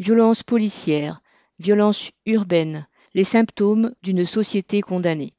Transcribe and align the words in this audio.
Violence 0.00 0.42
policière, 0.42 1.22
violence 1.60 2.10
urbaine, 2.26 2.88
les 3.14 3.22
symptômes 3.22 3.94
d'une 4.02 4.26
société 4.26 4.80
condamnée. 4.80 5.34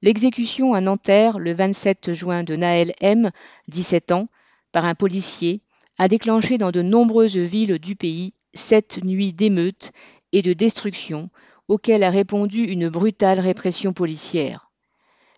L'exécution 0.00 0.72
à 0.72 0.80
Nanterre 0.80 1.38
le 1.38 1.52
27 1.52 2.14
juin 2.14 2.42
de 2.42 2.56
Naël 2.56 2.94
M, 3.02 3.30
17 3.68 4.12
ans, 4.12 4.28
par 4.72 4.86
un 4.86 4.94
policier, 4.94 5.60
a 5.98 6.08
déclenché 6.08 6.56
dans 6.56 6.70
de 6.70 6.80
nombreuses 6.80 7.36
villes 7.36 7.78
du 7.78 7.96
pays 7.96 8.32
sept 8.54 9.04
nuits 9.04 9.34
d'émeutes 9.34 9.92
et 10.32 10.40
de 10.40 10.54
destruction 10.54 11.28
auxquelles 11.68 12.04
a 12.04 12.10
répondu 12.10 12.64
une 12.64 12.88
brutale 12.88 13.40
répression 13.40 13.92
policière. 13.92 14.70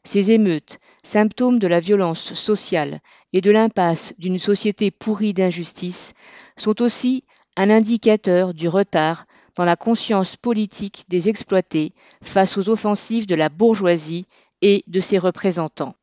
Ces 0.05 0.31
émeutes, 0.31 0.79
symptômes 1.03 1.59
de 1.59 1.67
la 1.67 1.81
violence 1.81 2.35
sociale 2.35 3.01
et 3.33 3.41
de 3.41 3.51
l'impasse 3.51 4.15
d'une 4.19 4.39
société 4.39 4.93
pourrie 4.93 5.35
d'injustice, 5.35 6.15
sont 6.57 6.83
aussi 6.83 7.25
un 7.57 7.71
indicateur 7.71 8.55
du 8.55 8.69
retard 8.69 9.27
dans 9.57 9.65
la 9.65 9.77
conscience 9.77 10.37
politique 10.37 11.05
des 11.09 11.29
exploités 11.29 11.93
face 12.23 12.57
aux 12.57 12.69
offensives 12.71 13.27
de 13.27 13.35
la 13.35 13.49
bourgeoisie 13.49 14.27
et 14.63 14.85
de 14.87 15.01
ses 15.01 15.19
représentants. 15.19 15.95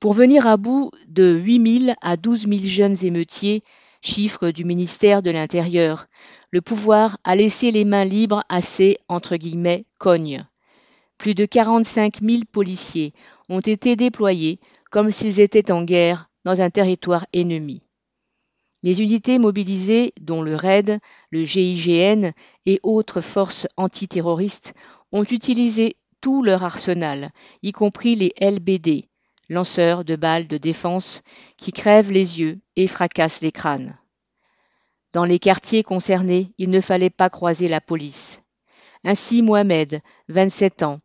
Pour 0.00 0.14
venir 0.14 0.46
à 0.46 0.56
bout 0.56 0.90
de 1.08 1.32
8 1.32 1.80
000 1.86 1.94
à 2.02 2.16
12 2.16 2.48
000 2.48 2.60
jeunes 2.64 3.04
émeutiers, 3.04 3.62
chiffre 4.00 4.50
du 4.50 4.64
ministère 4.64 5.22
de 5.22 5.30
l'Intérieur, 5.30 6.06
le 6.50 6.60
pouvoir 6.60 7.18
a 7.24 7.36
laissé 7.36 7.70
les 7.70 7.84
mains 7.84 8.04
libres 8.04 8.42
à 8.48 8.60
ces 8.62 8.98
entre 9.08 9.36
guillemets 9.36 9.86
cognes. 9.98 10.44
Plus 11.18 11.34
de 11.34 11.46
45 11.46 12.20
000 12.20 12.42
policiers 12.50 13.14
ont 13.48 13.60
été 13.60 13.94
déployés 13.94 14.58
comme 14.90 15.12
s'ils 15.12 15.38
étaient 15.40 15.70
en 15.70 15.84
guerre 15.84 16.28
dans 16.44 16.60
un 16.60 16.68
territoire 16.68 17.26
ennemi. 17.32 17.80
Les 18.82 19.00
unités 19.00 19.38
mobilisées, 19.38 20.12
dont 20.20 20.42
le 20.42 20.56
RAID, 20.56 20.98
le 21.30 21.44
GIGN 21.44 22.32
et 22.66 22.80
autres 22.82 23.20
forces 23.20 23.68
antiterroristes, 23.76 24.74
ont 25.12 25.24
utilisé 25.24 25.96
tout 26.20 26.42
leur 26.42 26.64
arsenal, 26.64 27.30
y 27.62 27.72
compris 27.72 28.16
les 28.16 28.32
LBD, 28.40 29.08
lanceurs 29.48 30.04
de 30.04 30.16
balles 30.16 30.48
de 30.48 30.56
défense, 30.56 31.22
qui 31.56 31.72
crèvent 31.72 32.10
les 32.10 32.40
yeux 32.40 32.60
et 32.76 32.86
fracassent 32.86 33.42
les 33.42 33.52
crânes. 33.52 33.98
Dans 35.12 35.24
les 35.24 35.38
quartiers 35.38 35.82
concernés, 35.82 36.52
il 36.58 36.70
ne 36.70 36.80
fallait 36.80 37.10
pas 37.10 37.28
croiser 37.28 37.68
la 37.68 37.80
police. 37.80 38.40
Ainsi 39.04 39.42
Mohamed, 39.42 40.00
27 40.28 40.82
ans, 40.82 41.00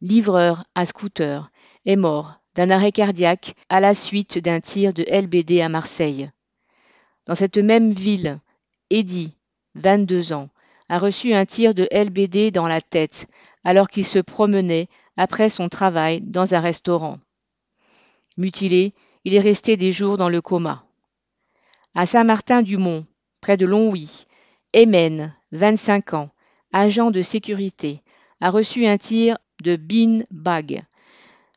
livreur 0.00 0.64
à 0.74 0.84
scooter, 0.84 1.50
est 1.84 1.96
mort 1.96 2.40
d'un 2.54 2.70
arrêt 2.70 2.92
cardiaque 2.92 3.54
à 3.68 3.80
la 3.80 3.94
suite 3.94 4.38
d'un 4.38 4.60
tir 4.60 4.92
de 4.92 5.04
LBD 5.08 5.60
à 5.60 5.68
Marseille. 5.68 6.30
Dans 7.26 7.34
cette 7.34 7.58
même 7.58 7.92
ville, 7.92 8.40
Eddy, 8.90 9.34
22 9.74 10.32
ans, 10.32 10.48
a 10.88 10.98
reçu 10.98 11.34
un 11.34 11.44
tir 11.44 11.74
de 11.74 11.88
LBD 11.90 12.52
dans 12.52 12.68
la 12.68 12.80
tête 12.80 13.26
alors 13.64 13.88
qu'il 13.88 14.06
se 14.06 14.20
promenait 14.20 14.88
après 15.16 15.50
son 15.50 15.68
travail 15.68 16.20
dans 16.20 16.54
un 16.54 16.60
restaurant. 16.60 17.18
Mutilé, 18.36 18.94
il 19.24 19.34
est 19.34 19.40
resté 19.40 19.76
des 19.76 19.90
jours 19.90 20.16
dans 20.16 20.28
le 20.28 20.40
coma. 20.40 20.84
À 21.94 22.06
Saint-Martin-du-Mont, 22.06 23.06
près 23.40 23.56
de 23.56 23.66
Longwy, 23.66 24.26
Emen, 24.72 25.34
25 25.52 26.14
ans, 26.14 26.30
agent 26.72 27.10
de 27.10 27.22
sécurité, 27.22 28.02
a 28.40 28.50
reçu 28.50 28.86
un 28.86 28.98
tir 28.98 29.38
de 29.62 29.74
bean 29.76 30.22
bag, 30.30 30.84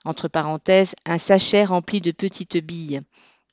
entre 0.06 0.28
parenthèses, 0.30 0.96
un 1.06 1.18
sachet 1.18 1.66
rempli 1.66 2.02
de 2.02 2.12
petites 2.12 2.58
billes, 2.58 3.02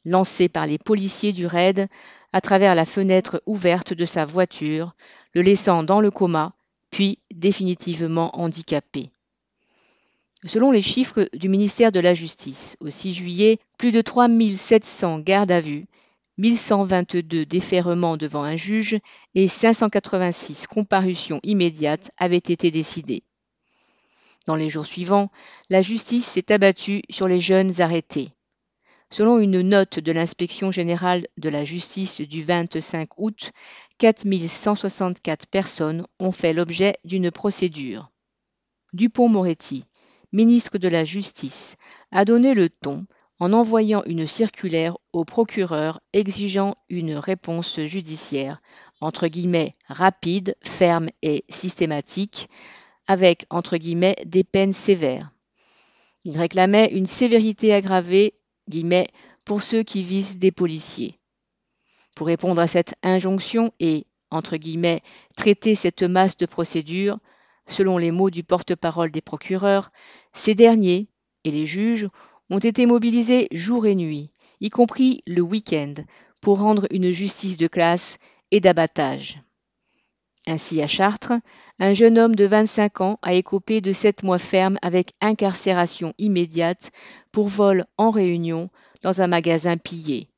lancé 0.07 0.49
par 0.49 0.67
les 0.67 0.79
policiers 0.79 1.35
du 1.35 1.45
raid 1.45 1.89
à 2.33 2.41
travers 2.41 2.75
la 2.75 2.87
fenêtre 2.87 3.43
ouverte 3.45 3.93
de 3.93 4.07
sa 4.07 4.25
voiture, 4.25 4.95
le 5.35 5.43
laissant 5.43 5.83
dans 5.83 6.01
le 6.01 6.11
coma, 6.11 6.55
puis 6.91 7.19
définitivement 7.35 8.35
handicapé. 8.39 9.11
Selon 10.45 10.71
les 10.71 10.81
chiffres 10.81 11.29
du 11.35 11.49
ministère 11.49 11.93
de 11.93 12.01
la 12.01 12.15
Justice, 12.15 12.77
au 12.81 12.89
6 12.89 13.15
juillet, 13.15 13.59
plus 13.79 13.91
de 13.91 14.01
3700 14.01 15.19
gardes 15.19 15.51
à 15.51 15.61
vue, 15.61 15.87
1122 16.39 17.47
déferrements 17.47 18.17
devant 18.17 18.43
un 18.43 18.57
juge 18.57 18.99
et 19.35 19.49
586 19.49 20.67
comparutions 20.67 21.41
immédiates 21.43 22.13
avaient 22.19 22.37
été 22.37 22.71
décidées. 22.71 23.23
Dans 24.47 24.55
les 24.57 24.69
jours 24.69 24.87
suivants, 24.87 25.31
la 25.71 25.83
justice 25.83 26.27
s'est 26.27 26.53
abattue 26.53 27.03
sur 27.11 27.27
les 27.27 27.41
jeunes 27.41 27.81
arrêtés. 27.81 28.36
Selon 29.11 29.39
une 29.39 29.61
note 29.61 30.01
de 30.01 30.13
l'inspection 30.13 30.73
générale 30.73 31.27
de 31.37 31.49
la 31.49 31.65
justice 31.65 32.21
du 32.21 32.43
25 32.43 33.09
août, 33.19 33.53
4164 33.99 35.47
personnes 35.47 36.07
ont 36.19 36.33
fait 36.33 36.53
l'objet 36.53 36.97
d'une 37.05 37.31
procédure. 37.31 38.11
Dupont-Moretti, 38.93 39.85
ministre 40.33 40.79
de 40.79 40.89
la 40.89 41.05
Justice, 41.05 41.77
a 42.11 42.25
donné 42.25 42.55
le 42.55 42.69
ton 42.69 43.07
en 43.39 43.53
envoyant 43.53 44.03
une 44.07 44.27
circulaire 44.27 44.97
au 45.13 45.25
procureur 45.25 46.01
exigeant 46.13 46.75
une 46.89 47.15
réponse 47.15 47.81
judiciaire 47.81 48.61
entre 49.01 49.29
guillemets 49.29 49.77
rapide, 49.87 50.57
ferme 50.63 51.11
et 51.23 51.45
systématique, 51.49 52.49
avec 53.07 53.45
entre 53.51 53.77
guillemets 53.77 54.17
des 54.25 54.43
peines 54.43 54.73
sévères. 54.73 55.31
Il 56.25 56.39
réclamait 56.39 56.91
une 56.93 57.07
sévérité 57.07 57.73
aggravée 57.73 58.35
pour 59.45 59.63
ceux 59.63 59.83
qui 59.83 60.03
visent 60.03 60.39
des 60.39 60.53
policiers. 60.53 61.19
Pour 62.15 62.27
répondre 62.27 62.61
à 62.61 62.67
cette 62.67 62.95
injonction 63.03 63.73
et, 63.79 64.07
entre 64.31 64.57
guillemets, 64.57 65.03
traiter 65.37 65.75
cette 65.75 66.03
masse 66.03 66.37
de 66.37 66.47
procédures, 66.47 67.19
selon 67.69 67.99
les 67.99 68.11
mots 68.11 68.31
du 68.31 68.43
porte-parole 68.43 69.11
des 69.11 69.21
procureurs, 69.21 69.91
ces 70.33 70.55
derniers 70.55 71.09
et 71.45 71.51
les 71.51 71.67
juges 71.67 72.09
ont 72.51 72.59
été 72.59 72.87
mobilisés 72.87 73.49
jour 73.51 73.87
et 73.87 73.95
nuit, 73.95 74.31
y 74.61 74.71
compris 74.71 75.23
le 75.27 75.43
week-end, 75.43 75.95
pour 76.41 76.59
rendre 76.61 76.87
une 76.91 77.11
justice 77.11 77.57
de 77.57 77.67
classe 77.67 78.19
et 78.51 78.61
d'abattage. 78.61 79.41
Ainsi, 80.47 80.81
à 80.81 80.87
Chartres, 80.87 81.33
un 81.79 81.93
jeune 81.93 82.19
homme 82.19 82.35
de 82.37 82.45
25 82.45 83.01
ans 83.01 83.19
a 83.23 83.35
écopé 83.35 83.81
de 83.81 83.93
sept 83.93 84.23
mois 84.23 84.39
ferme 84.39 84.79
avec 84.81 85.13
incarcération 85.21 86.15
immédiate 86.19 86.93
pour 87.33 87.49
vol 87.49 87.85
en 87.99 88.11
réunion 88.11 88.71
dans 89.03 89.21
un 89.21 89.27
magasin 89.27 89.77
pillé. 89.77 90.29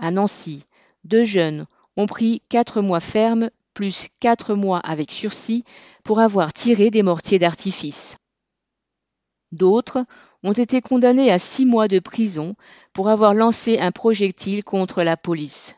À 0.00 0.10
Nancy, 0.10 0.64
deux 1.04 1.24
jeunes 1.24 1.66
ont 1.96 2.06
pris 2.06 2.42
quatre 2.48 2.80
mois 2.80 3.00
ferme 3.00 3.50
plus 3.74 4.08
quatre 4.20 4.54
mois 4.54 4.78
avec 4.78 5.10
sursis 5.12 5.64
pour 6.02 6.20
avoir 6.20 6.52
tiré 6.52 6.90
des 6.90 7.02
mortiers 7.02 7.38
d'artifice. 7.38 8.16
D'autres 9.52 10.04
ont 10.42 10.52
été 10.52 10.80
condamnés 10.80 11.30
à 11.30 11.38
six 11.38 11.66
mois 11.66 11.88
de 11.88 11.98
prison 11.98 12.56
pour 12.92 13.08
avoir 13.08 13.34
lancé 13.34 13.78
un 13.78 13.92
projectile 13.92 14.64
contre 14.64 15.02
la 15.02 15.16
police. 15.16 15.76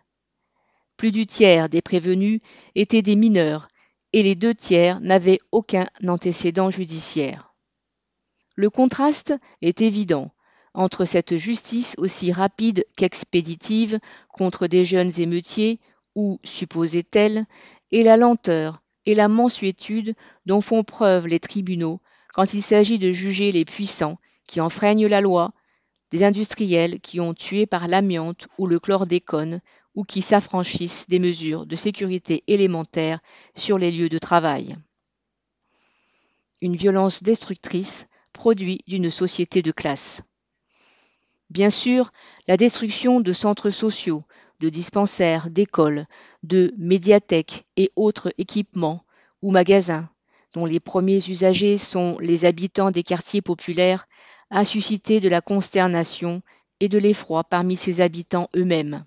Plus 0.96 1.12
du 1.12 1.26
tiers 1.26 1.68
des 1.68 1.82
prévenus 1.82 2.40
étaient 2.74 3.02
des 3.02 3.16
mineurs 3.16 3.68
et 4.12 4.22
les 4.22 4.34
deux 4.34 4.54
tiers 4.54 5.00
n'avaient 5.00 5.40
aucun 5.52 5.86
antécédent 6.06 6.70
judiciaire. 6.70 7.54
Le 8.54 8.70
contraste 8.70 9.34
est 9.60 9.82
évident 9.82 10.32
entre 10.72 11.04
cette 11.04 11.36
justice 11.36 11.94
aussi 11.98 12.32
rapide 12.32 12.86
qu'expéditive 12.96 13.98
contre 14.28 14.66
des 14.66 14.84
jeunes 14.84 15.12
émeutiers, 15.18 15.80
ou 16.14 16.38
supposait-elle, 16.44 17.46
et 17.90 18.02
la 18.02 18.16
lenteur 18.16 18.82
et 19.06 19.14
la 19.14 19.28
mansuétude 19.28 20.14
dont 20.44 20.60
font 20.60 20.84
preuve 20.84 21.26
les 21.26 21.40
tribunaux 21.40 22.00
quand 22.34 22.52
il 22.52 22.62
s'agit 22.62 22.98
de 22.98 23.10
juger 23.10 23.52
les 23.52 23.64
puissants 23.64 24.18
qui 24.46 24.60
enfreignent 24.60 25.06
la 25.06 25.20
loi, 25.20 25.52
des 26.10 26.24
industriels 26.24 27.00
qui 27.00 27.20
ont 27.20 27.34
tué 27.34 27.66
par 27.66 27.88
l'amiante 27.88 28.48
ou 28.58 28.66
le 28.66 28.78
chlordécone 28.78 29.60
ou 29.96 30.04
qui 30.04 30.22
s'affranchissent 30.22 31.08
des 31.08 31.18
mesures 31.18 31.66
de 31.66 31.74
sécurité 31.74 32.44
élémentaires 32.46 33.18
sur 33.56 33.78
les 33.78 33.90
lieux 33.90 34.10
de 34.10 34.18
travail. 34.18 34.76
Une 36.60 36.76
violence 36.76 37.22
destructrice 37.22 38.06
produit 38.32 38.82
d'une 38.86 39.10
société 39.10 39.62
de 39.62 39.72
classe. 39.72 40.22
Bien 41.48 41.70
sûr, 41.70 42.12
la 42.46 42.56
destruction 42.56 43.20
de 43.20 43.32
centres 43.32 43.70
sociaux, 43.70 44.24
de 44.60 44.68
dispensaires, 44.68 45.48
d'écoles, 45.48 46.06
de 46.42 46.74
médiathèques 46.76 47.64
et 47.76 47.90
autres 47.96 48.32
équipements 48.36 49.02
ou 49.42 49.50
magasins, 49.50 50.10
dont 50.52 50.66
les 50.66 50.80
premiers 50.80 51.26
usagers 51.28 51.78
sont 51.78 52.18
les 52.20 52.44
habitants 52.44 52.90
des 52.90 53.02
quartiers 53.02 53.42
populaires, 53.42 54.08
a 54.50 54.64
suscité 54.64 55.20
de 55.20 55.28
la 55.28 55.40
consternation 55.40 56.42
et 56.80 56.88
de 56.88 56.98
l'effroi 56.98 57.44
parmi 57.44 57.76
ses 57.76 58.00
habitants 58.00 58.48
eux-mêmes 58.54 59.04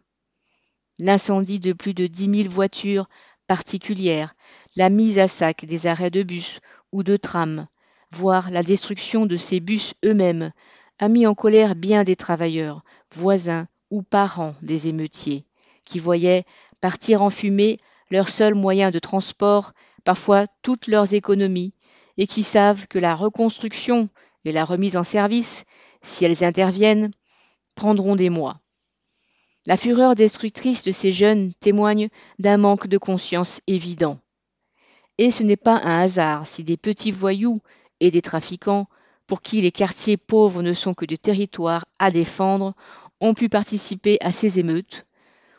l'incendie 1.00 1.60
de 1.60 1.74
plus 1.74 1.94
de 1.94 2.06
dix 2.06 2.28
mille 2.28 2.50
voitures 2.50 3.08
particulières, 3.48 4.36
la 4.76 4.90
mise 4.90 5.18
à 5.18 5.28
sac 5.28 5.66
des 5.66 5.88
arrêts 5.88 6.12
de 6.12 6.22
bus 6.22 6.60
ou 6.92 7.02
de 7.04 7.18
trams, 7.18 7.68
voire 8.12 8.52
la 8.52 8.62
destruction 8.62 9.26
de 9.26 9.38
ces 9.38 9.60
bus 9.60 9.94
eux-mêmes, 10.06 10.52
a 11.00 11.08
mis 11.08 11.26
en 11.26 11.34
colère 11.34 11.76
bien 11.76 12.04
des 12.04 12.16
travailleurs, 12.16 12.84
voisins 13.14 13.68
ou 13.90 14.04
parents 14.04 14.54
des 14.62 14.88
émeutiers, 14.88 15.46
qui 15.86 15.98
voyaient, 15.98 16.46
partir 16.82 17.24
en 17.24 17.30
fumée 17.30 17.80
leur 18.12 18.30
seul 18.30 18.54
moyen 18.54 18.92
de 18.92 19.00
transport, 19.00 19.74
parfois 20.04 20.46
toutes 20.62 20.88
leurs 20.88 21.14
économies, 21.14 21.74
et 22.18 22.28
qui 22.28 22.44
savent 22.44 22.88
que 22.88 23.00
la 23.00 23.16
reconstruction 23.16 24.10
et 24.46 24.52
la 24.52 24.66
remise 24.66 24.98
en 24.98 25.04
service, 25.04 25.64
si 26.02 26.26
elles 26.26 26.44
interviennent, 26.44 27.12
prendront 27.76 28.16
des 28.16 28.30
mois. 28.30 28.60
La 29.66 29.78
fureur 29.78 30.16
destructrice 30.16 30.84
de 30.84 30.92
ces 30.92 31.12
jeunes 31.12 31.54
témoigne 31.60 32.10
d'un 32.40 32.58
manque 32.58 32.88
de 32.88 32.98
conscience 32.98 33.62
évident. 33.68 34.20
Et 35.18 35.32
ce 35.32 35.44
n'est 35.44 35.58
pas 35.58 35.82
un 35.84 36.00
hasard 36.00 36.48
si 36.48 36.64
des 36.64 36.78
petits 36.78 37.12
voyous 37.12 37.60
et 38.00 38.10
des 38.10 38.22
trafiquants, 38.22 38.88
pour 39.28 39.42
qui 39.42 39.62
les 39.62 39.72
quartiers 39.72 40.18
pauvres 40.18 40.64
ne 40.64 40.74
sont 40.74 40.94
que 40.94 41.06
des 41.06 41.18
territoires 41.18 41.86
à 42.00 42.10
défendre, 42.10 42.74
ont 43.20 43.34
pu 43.34 43.50
participer 43.50 44.18
à 44.22 44.32
ces 44.32 44.60
émeutes, 44.60 45.06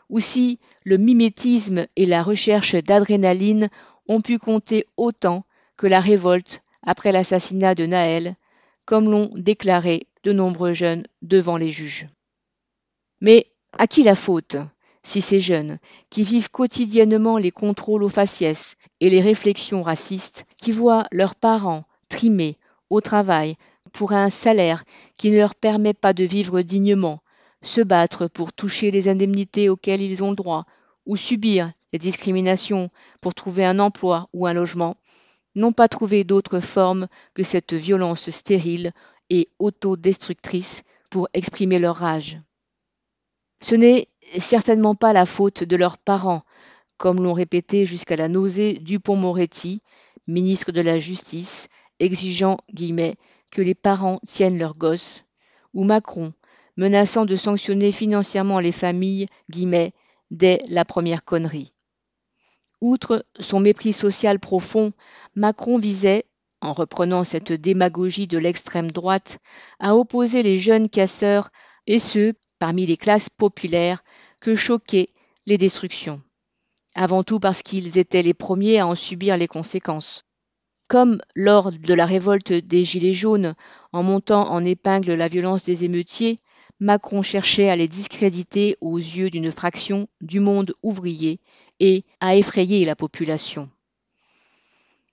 ou 0.09 0.19
si 0.19 0.59
le 0.83 0.97
mimétisme 0.97 1.85
et 1.95 2.07
la 2.07 2.23
recherche 2.23 2.75
d'adrénaline 2.75 3.69
ont 4.07 4.21
pu 4.21 4.39
compter 4.39 4.87
autant 4.97 5.45
que 5.77 5.87
la 5.87 5.99
révolte 5.99 6.63
après 6.81 7.11
l'assassinat 7.11 7.75
de 7.75 7.85
Naël, 7.85 8.35
comme 8.85 9.11
l'ont 9.11 9.31
déclaré 9.35 10.07
de 10.23 10.33
nombreux 10.33 10.73
jeunes 10.73 11.05
devant 11.21 11.57
les 11.57 11.69
juges. 11.69 12.07
Mais 13.21 13.50
à 13.77 13.87
qui 13.87 14.03
la 14.03 14.15
faute 14.15 14.57
si 15.03 15.21
ces 15.21 15.39
jeunes, 15.39 15.79
qui 16.09 16.23
vivent 16.23 16.51
quotidiennement 16.51 17.37
les 17.37 17.51
contrôles 17.51 18.03
aux 18.03 18.09
faciès 18.09 18.75
et 18.99 19.09
les 19.09 19.21
réflexions 19.21 19.83
racistes, 19.83 20.45
qui 20.57 20.71
voient 20.71 21.05
leurs 21.11 21.35
parents 21.35 21.85
trimés 22.09 22.57
au 22.89 23.01
travail 23.01 23.55
pour 23.93 24.11
un 24.11 24.29
salaire 24.29 24.83
qui 25.17 25.31
ne 25.31 25.37
leur 25.37 25.55
permet 25.55 25.93
pas 25.93 26.13
de 26.13 26.23
vivre 26.23 26.61
dignement, 26.61 27.19
se 27.61 27.81
battre 27.81 28.27
pour 28.27 28.53
toucher 28.53 28.91
les 28.91 29.07
indemnités 29.07 29.69
auxquelles 29.69 30.01
ils 30.01 30.23
ont 30.23 30.33
droit, 30.33 30.65
ou 31.05 31.17
subir 31.17 31.71
les 31.93 31.99
discriminations 31.99 32.89
pour 33.19 33.33
trouver 33.33 33.65
un 33.65 33.79
emploi 33.79 34.29
ou 34.33 34.45
un 34.45 34.53
logement, 34.53 34.97
n'ont 35.55 35.73
pas 35.73 35.87
trouvé 35.87 36.23
d'autre 36.23 36.59
forme 36.59 37.07
que 37.33 37.43
cette 37.43 37.73
violence 37.73 38.29
stérile 38.29 38.93
et 39.29 39.49
autodestructrice 39.59 40.83
pour 41.09 41.27
exprimer 41.33 41.79
leur 41.79 41.97
rage. 41.97 42.39
Ce 43.61 43.75
n'est 43.75 44.07
certainement 44.39 44.95
pas 44.95 45.13
la 45.13 45.25
faute 45.25 45.63
de 45.63 45.75
leurs 45.75 45.97
parents, 45.97 46.43
comme 46.97 47.23
l'ont 47.23 47.33
répété 47.33 47.85
jusqu'à 47.85 48.15
la 48.15 48.27
nausée 48.27 48.73
Dupont-Moretti, 48.79 49.81
ministre 50.27 50.71
de 50.71 50.81
la 50.81 50.99
Justice, 50.99 51.67
exigeant 51.99 52.57
guillemets, 52.73 53.15
que 53.51 53.61
les 53.61 53.75
parents 53.75 54.19
tiennent 54.25 54.57
leurs 54.57 54.77
gosses, 54.77 55.25
ou 55.73 55.83
Macron, 55.83 56.33
menaçant 56.77 57.25
de 57.25 57.35
sanctionner 57.35 57.91
financièrement 57.91 58.59
les 58.59 58.71
familles 58.71 59.27
guillemets, 59.49 59.93
dès 60.31 60.61
la 60.69 60.85
première 60.85 61.23
connerie. 61.23 61.73
Outre 62.79 63.25
son 63.39 63.59
mépris 63.59 63.93
social 63.93 64.39
profond, 64.39 64.91
Macron 65.35 65.77
visait, 65.77 66.25
en 66.61 66.73
reprenant 66.73 67.23
cette 67.23 67.51
démagogie 67.51 68.27
de 68.27 68.37
l'extrême 68.37 68.91
droite, 68.91 69.39
à 69.79 69.95
opposer 69.95 70.41
les 70.41 70.57
jeunes 70.57 70.89
casseurs 70.89 71.49
et 71.85 71.99
ceux, 71.99 72.33
parmi 72.61 72.85
les 72.85 72.95
classes 72.95 73.27
populaires, 73.27 74.03
que 74.39 74.53
choquaient 74.53 75.09
les 75.47 75.57
destructions. 75.57 76.21
Avant 76.93 77.23
tout 77.23 77.39
parce 77.39 77.63
qu'ils 77.63 77.97
étaient 77.97 78.21
les 78.21 78.35
premiers 78.35 78.77
à 78.77 78.85
en 78.85 78.93
subir 78.93 79.35
les 79.35 79.47
conséquences. 79.47 80.25
Comme 80.87 81.23
lors 81.33 81.71
de 81.71 81.93
la 81.95 82.05
révolte 82.05 82.53
des 82.53 82.85
Gilets 82.85 83.15
jaunes, 83.15 83.55
en 83.93 84.03
montant 84.03 84.47
en 84.47 84.63
épingle 84.63 85.13
la 85.13 85.27
violence 85.27 85.63
des 85.63 85.85
émeutiers, 85.85 86.39
Macron 86.79 87.23
cherchait 87.23 87.71
à 87.71 87.75
les 87.75 87.87
discréditer 87.87 88.77
aux 88.79 88.99
yeux 88.99 89.31
d'une 89.31 89.51
fraction 89.51 90.07
du 90.21 90.39
monde 90.39 90.75
ouvrier 90.83 91.39
et 91.79 92.05
à 92.19 92.35
effrayer 92.35 92.85
la 92.85 92.95
population. 92.95 93.71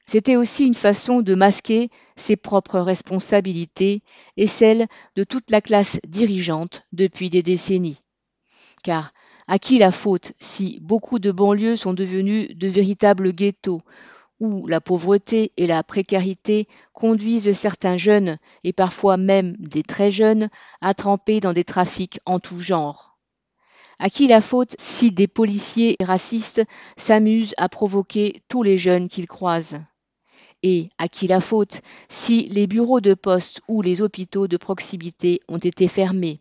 C'était 0.09 0.37
aussi 0.37 0.65
une 0.67 0.75
façon 0.75 1.21
de 1.21 1.35
masquer 1.37 1.91
ses 2.17 2.37
propres 2.37 2.81
responsabilités 2.81 4.03
et 4.39 4.47
celles 4.47 4.87
de 5.17 5.23
toute 5.23 5.51
la 5.51 5.61
classe 5.61 6.01
dirigeante 6.09 6.83
depuis 6.93 7.29
des 7.31 7.43
décennies. 7.43 8.01
Car 8.83 9.13
à 9.49 9.59
qui 9.59 9.79
la 9.79 9.91
faute 9.91 10.33
si 10.41 10.79
beaucoup 10.81 11.19
de 11.19 11.31
banlieues 11.31 11.77
sont 11.77 11.95
devenues 11.95 12.55
de 12.55 12.69
véritables 12.69 13.33
ghettos 13.35 13.81
où 14.41 14.67
la 14.67 14.81
pauvreté 14.81 15.53
et 15.59 15.67
la 15.67 15.83
précarité 15.83 16.69
conduisent 16.95 17.53
certains 17.53 17.97
jeunes, 17.99 18.39
et 18.65 18.73
parfois 18.73 19.17
même 19.19 19.57
des 19.59 19.83
très 19.83 20.11
jeunes, 20.11 20.49
à 20.81 20.95
tremper 20.95 21.41
dans 21.41 21.53
des 21.53 21.65
trafics 21.65 22.21
en 22.27 22.41
tout 22.41 22.61
genre? 22.61 23.19
À 24.01 24.11
qui 24.11 24.29
la 24.29 24.41
faute 24.41 24.77
si 24.79 25.13
des 25.13 25.29
policiers 25.29 25.97
racistes 26.01 26.63
s'amusent 26.97 27.55
à 27.59 27.69
provoquer 27.69 28.43
tous 28.49 28.63
les 28.63 28.79
jeunes 28.79 29.09
qu'ils 29.09 29.29
croisent? 29.29 29.81
Et 30.63 30.91
à 30.99 31.09
qui 31.09 31.27
la 31.29 31.41
faute 31.41 31.81
si 32.09 32.49
les 32.49 32.67
bureaux 32.67 33.01
de 33.01 33.15
poste 33.15 33.61
ou 33.69 33.83
les 33.83 34.03
hôpitaux 34.03 34.49
de 34.49 34.57
proximité 34.57 35.41
ont 35.49 35.59
été 35.59 35.89
fermés 35.89 36.41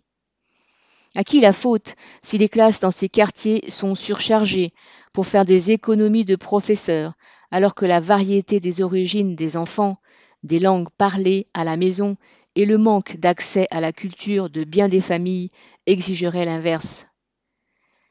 à 1.16 1.24
qui 1.24 1.40
la 1.40 1.54
faute 1.54 1.96
si 2.22 2.38
les 2.38 2.50
classes 2.50 2.80
dans 2.80 2.92
ces 2.92 3.10
quartiers 3.10 3.70
sont 3.70 3.96
surchargées 3.96 4.74
pour 5.14 5.26
faire 5.26 5.46
des 5.46 5.72
économies 5.72 6.26
de 6.26 6.36
professeurs, 6.36 7.14
alors 7.50 7.76
que 7.76 7.86
la 7.86 8.00
variété 8.00 8.60
des 8.60 8.82
origines 8.82 9.36
des 9.36 9.58
enfants, 9.58 9.98
des 10.44 10.60
langues 10.60 10.90
parlées 10.98 11.48
à 11.54 11.64
la 11.64 11.78
maison 11.78 12.18
et 12.56 12.66
le 12.66 12.78
manque 12.78 13.18
d'accès 13.18 13.68
à 13.72 13.82
la 13.82 13.94
culture 13.94 14.50
de 14.50 14.64
bien 14.64 14.88
des 14.88 15.02
familles 15.02 15.50
exigeraient 15.86 16.46
l'inverse? 16.46 17.08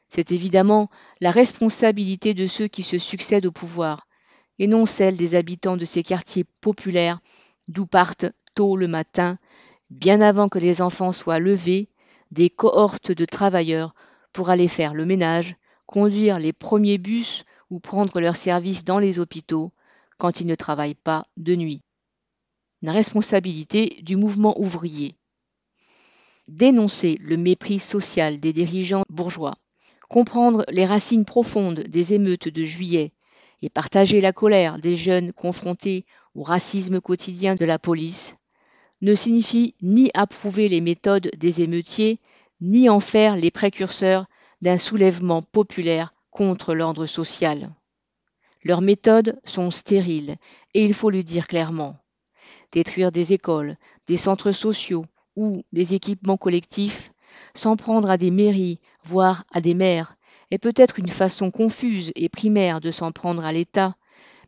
C'est 0.09 0.31
évidemment 0.31 0.89
la 1.21 1.31
responsabilité 1.31 2.33
de 2.33 2.47
ceux 2.47 2.67
qui 2.67 2.83
se 2.83 2.97
succèdent 2.97 3.45
au 3.45 3.51
pouvoir, 3.51 4.06
et 4.59 4.67
non 4.67 4.85
celle 4.85 5.17
des 5.17 5.35
habitants 5.35 5.77
de 5.77 5.85
ces 5.85 6.03
quartiers 6.03 6.45
populaires 6.61 7.19
d'où 7.67 7.85
partent 7.85 8.25
tôt 8.55 8.75
le 8.75 8.87
matin, 8.87 9.37
bien 9.89 10.21
avant 10.21 10.49
que 10.49 10.59
les 10.59 10.81
enfants 10.81 11.13
soient 11.13 11.39
levés, 11.39 11.89
des 12.31 12.49
cohortes 12.49 13.11
de 13.11 13.25
travailleurs 13.25 13.93
pour 14.33 14.49
aller 14.49 14.67
faire 14.67 14.93
le 14.93 15.05
ménage, 15.05 15.55
conduire 15.85 16.39
les 16.39 16.53
premiers 16.53 16.97
bus 16.97 17.45
ou 17.69 17.79
prendre 17.79 18.19
leur 18.19 18.35
service 18.35 18.83
dans 18.83 18.99
les 18.99 19.19
hôpitaux 19.19 19.71
quand 20.17 20.41
ils 20.41 20.47
ne 20.47 20.55
travaillent 20.55 20.95
pas 20.95 21.25
de 21.37 21.55
nuit. 21.55 21.81
La 22.81 22.91
responsabilité 22.91 23.99
du 24.01 24.15
mouvement 24.15 24.59
ouvrier. 24.59 25.15
Dénoncer 26.47 27.17
le 27.21 27.37
mépris 27.37 27.79
social 27.79 28.39
des 28.39 28.53
dirigeants 28.53 29.03
bourgeois, 29.09 29.55
comprendre 30.09 30.63
les 30.69 30.85
racines 30.85 31.25
profondes 31.25 31.81
des 31.81 32.13
émeutes 32.13 32.47
de 32.47 32.63
juillet 32.63 33.13
et 33.61 33.69
partager 33.69 34.19
la 34.19 34.33
colère 34.33 34.77
des 34.79 34.95
jeunes 34.95 35.33
confrontés 35.33 36.05
au 36.35 36.43
racisme 36.43 37.01
quotidien 37.01 37.55
de 37.55 37.65
la 37.65 37.79
police, 37.79 38.35
ne 39.01 39.15
signifie 39.15 39.75
ni 39.81 40.09
approuver 40.13 40.67
les 40.67 40.81
méthodes 40.81 41.29
des 41.37 41.61
émeutiers, 41.61 42.19
ni 42.61 42.89
en 42.89 42.99
faire 42.99 43.35
les 43.35 43.51
précurseurs 43.51 44.25
d'un 44.61 44.77
soulèvement 44.77 45.41
populaire 45.41 46.13
contre 46.31 46.73
l'ordre 46.73 47.05
social. 47.05 47.69
Leurs 48.63 48.81
méthodes 48.81 49.39
sont 49.45 49.71
stériles, 49.71 50.35
et 50.73 50.83
il 50.83 50.93
faut 50.93 51.09
le 51.09 51.23
dire 51.23 51.47
clairement. 51.47 51.97
Détruire 52.71 53.11
des 53.11 53.33
écoles, 53.33 53.77
des 54.07 54.17
centres 54.17 54.51
sociaux 54.51 55.05
ou 55.35 55.63
des 55.71 55.93
équipements 55.93 56.37
collectifs, 56.37 57.11
s'en 57.53 57.75
prendre 57.75 58.09
à 58.09 58.17
des 58.17 58.31
mairies, 58.31 58.79
voire 59.03 59.45
à 59.53 59.61
des 59.61 59.73
maires, 59.73 60.16
est 60.51 60.57
peut-être 60.57 60.99
une 60.99 61.09
façon 61.09 61.51
confuse 61.51 62.11
et 62.15 62.29
primaire 62.29 62.81
de 62.81 62.91
s'en 62.91 63.11
prendre 63.11 63.45
à 63.45 63.51
l'État, 63.51 63.95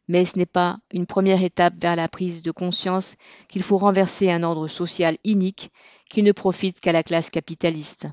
mais 0.07 0.25
ce 0.25 0.37
n'est 0.37 0.45
pas 0.45 0.79
une 0.91 1.05
première 1.05 1.43
étape 1.43 1.75
vers 1.79 1.95
la 1.95 2.07
prise 2.07 2.41
de 2.41 2.51
conscience 2.51 3.15
qu'il 3.47 3.63
faut 3.63 3.77
renverser 3.77 4.31
un 4.31 4.43
ordre 4.43 4.67
social 4.67 5.17
inique 5.23 5.71
qui 6.09 6.23
ne 6.23 6.31
profite 6.31 6.79
qu'à 6.79 6.91
la 6.91 7.03
classe 7.03 7.29
capitaliste. 7.29 8.07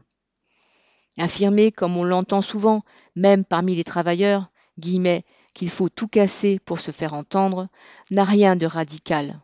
Affirmer, 1.18 1.72
comme 1.72 1.96
on 1.96 2.04
l'entend 2.04 2.42
souvent, 2.42 2.82
même 3.14 3.44
parmi 3.44 3.74
les 3.74 3.84
travailleurs, 3.84 4.50
guillemets, 4.78 5.24
qu'il 5.54 5.70
faut 5.70 5.88
tout 5.88 6.08
casser 6.08 6.58
pour 6.58 6.80
se 6.80 6.90
faire 6.90 7.14
entendre, 7.14 7.68
n'a 8.10 8.24
rien 8.24 8.56
de 8.56 8.66
radical. 8.66 9.40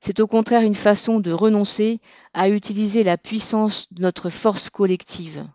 C'est 0.00 0.20
au 0.20 0.26
contraire 0.26 0.62
une 0.62 0.74
façon 0.74 1.20
de 1.20 1.32
renoncer 1.32 2.00
à 2.32 2.48
utiliser 2.48 3.02
la 3.02 3.18
puissance 3.18 3.88
de 3.90 4.00
notre 4.00 4.30
force 4.30 4.70
collective. 4.70 5.46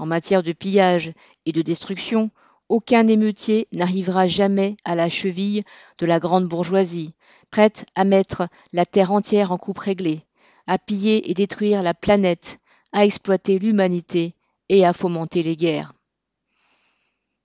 En 0.00 0.06
matière 0.06 0.42
de 0.42 0.52
pillage 0.52 1.12
et 1.44 1.52
de 1.52 1.60
destruction, 1.60 2.30
aucun 2.70 3.06
émeutier 3.06 3.68
n'arrivera 3.70 4.26
jamais 4.26 4.74
à 4.86 4.94
la 4.94 5.10
cheville 5.10 5.60
de 5.98 6.06
la 6.06 6.18
grande 6.18 6.48
bourgeoisie, 6.48 7.12
prête 7.50 7.84
à 7.94 8.04
mettre 8.04 8.48
la 8.72 8.86
terre 8.86 9.12
entière 9.12 9.52
en 9.52 9.58
coupe 9.58 9.76
réglée, 9.76 10.22
à 10.66 10.78
piller 10.78 11.30
et 11.30 11.34
détruire 11.34 11.82
la 11.82 11.92
planète, 11.92 12.60
à 12.92 13.04
exploiter 13.04 13.58
l'humanité 13.58 14.34
et 14.70 14.86
à 14.86 14.94
fomenter 14.94 15.42
les 15.42 15.54
guerres. 15.54 15.92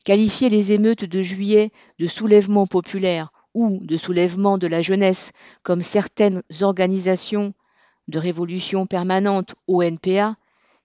Qualifier 0.06 0.48
les 0.48 0.72
émeutes 0.72 1.04
de 1.04 1.22
juillet 1.22 1.74
de 2.00 2.08
soulèvement 2.08 2.68
populaire 2.68 3.34
ou 3.54 3.82
de 3.82 3.98
soulèvement 3.98 4.58
de 4.58 4.68
la 4.68 4.82
jeunesse, 4.82 5.34
comme 5.62 5.82
certaines 5.82 6.42
organisations 6.62 7.54
de 8.08 8.18
révolution 8.18 8.86
permanente 8.86 9.56
ONPA, 9.68 10.38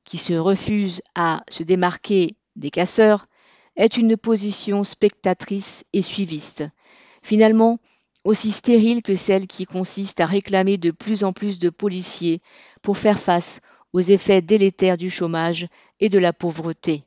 qui 0.05 0.19
se 0.19 0.35
refusent 0.35 1.03
à 1.15 1.43
se 1.49 1.63
démarquer 1.63 2.37
des 2.57 2.71
casseurs, 2.71 3.27
est 3.77 3.97
une 3.97 4.17
position 4.17 4.85
spectatrice 4.85 5.85
et 5.93 6.03
suiviste, 6.03 6.65
finalement 7.23 7.79
aussi 8.25 8.53
stérile 8.53 9.03
que 9.03 9.15
celle 9.15 9.47
qui 9.47 9.65
consiste 9.65 10.21
à 10.21 10.27
réclamer 10.27 10.77
de 10.77 10.91
plus 10.91 11.25
en 11.25 11.33
plus 11.33 11.59
de 11.59 11.71
policiers 11.71 12.43
pour 12.83 12.99
faire 12.99 13.19
face 13.19 13.61
aux 13.93 14.01
effets 14.01 14.43
délétères 14.43 14.99
du 14.99 15.11
chômage 15.11 15.67
et 16.01 16.09
de 16.09 16.19
la 16.19 16.33
pauvreté. 16.33 17.05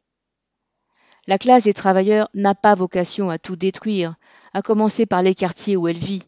La 1.27 1.37
classe 1.37 1.63
des 1.63 1.73
travailleurs 1.73 2.29
n'a 2.33 2.55
pas 2.55 2.75
vocation 2.75 3.29
à 3.29 3.37
tout 3.37 3.55
détruire, 3.55 4.15
à 4.53 4.61
commencer 4.61 5.05
par 5.05 5.21
les 5.21 5.35
quartiers 5.35 5.77
où 5.77 5.87
elle 5.87 5.97
vit. 5.97 6.23